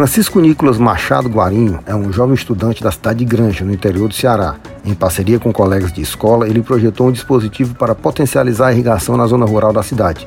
[0.00, 4.14] Francisco Nicolas Machado Guarinho é um jovem estudante da cidade de Granja, no interior do
[4.14, 4.56] Ceará.
[4.82, 9.26] Em parceria com colegas de escola, ele projetou um dispositivo para potencializar a irrigação na
[9.26, 10.26] zona rural da cidade.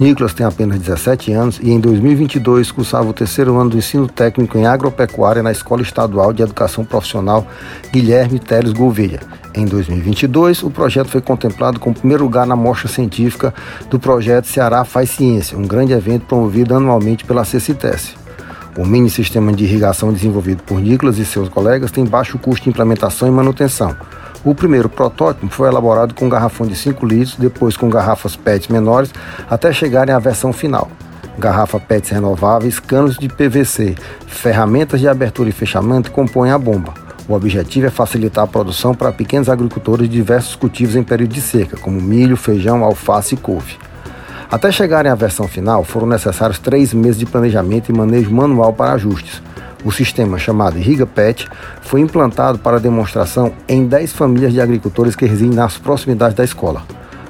[0.00, 4.56] Nicolas tem apenas 17 anos e em 2022 cursava o terceiro ano do ensino técnico
[4.56, 7.46] em agropecuária na Escola Estadual de Educação Profissional
[7.92, 9.20] Guilherme Teles Gouveia.
[9.54, 13.52] Em 2022, o projeto foi contemplado como primeiro lugar na mostra científica
[13.90, 18.19] do projeto Ceará Faz Ciência, um grande evento promovido anualmente pela CCTES.
[18.80, 22.70] O mini sistema de irrigação desenvolvido por Nicolas e seus colegas tem baixo custo de
[22.70, 23.94] implementação e manutenção.
[24.42, 29.12] O primeiro protótipo foi elaborado com garrafão de 5 litros, depois com garrafas PET menores,
[29.50, 30.90] até chegarem à versão final.
[31.38, 36.94] Garrafa PET renováveis, canos de PVC, ferramentas de abertura e fechamento compõem a bomba.
[37.28, 41.42] O objetivo é facilitar a produção para pequenos agricultores de diversos cultivos em período de
[41.42, 43.76] seca, como milho, feijão, alface e couve.
[44.50, 48.94] Até chegarem à versão final, foram necessários três meses de planejamento e manejo manual para
[48.94, 49.40] ajustes.
[49.84, 51.46] O sistema chamado Irriga PET
[51.82, 56.82] foi implantado para demonstração em 10 famílias de agricultores que residem nas proximidades da escola.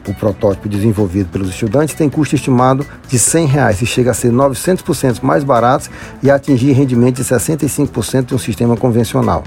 [0.09, 4.33] O protótipo desenvolvido pelos estudantes tem custo estimado de 100 reais e chega a ser
[4.33, 5.91] 900% mais barato
[6.23, 9.45] e atingir rendimento de 65% de um sistema convencional.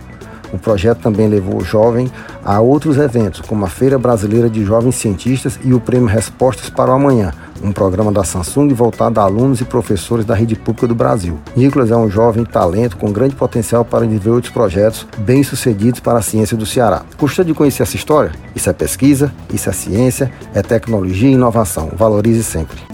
[0.53, 2.09] O projeto também levou o jovem
[2.45, 6.91] a outros eventos, como a Feira Brasileira de Jovens Cientistas e o Prêmio Respostas para
[6.91, 10.93] o Amanhã, um programa da Samsung voltado a alunos e professores da rede pública do
[10.93, 11.39] Brasil.
[11.55, 16.21] Nicolas é um jovem talento com grande potencial para desenvolver outros projetos bem-sucedidos para a
[16.21, 17.01] ciência do Ceará.
[17.17, 18.31] Gostaria de conhecer essa história?
[18.55, 21.89] Isso é pesquisa, isso é ciência, é tecnologia e inovação.
[21.95, 22.92] Valorize sempre.